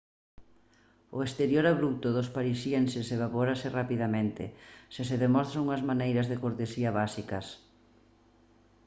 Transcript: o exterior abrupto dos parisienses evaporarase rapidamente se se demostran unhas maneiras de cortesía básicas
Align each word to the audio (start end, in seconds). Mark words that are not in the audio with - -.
o 1.15 1.17
exterior 1.27 1.65
abrupto 1.67 2.07
dos 2.17 2.31
parisienses 2.37 3.07
evaporarase 3.17 3.67
rapidamente 3.79 4.43
se 4.93 5.01
se 5.09 5.15
demostran 5.23 5.61
unhas 5.65 5.85
maneiras 5.89 6.29
de 6.31 6.39
cortesía 6.43 6.89
básicas 7.01 7.45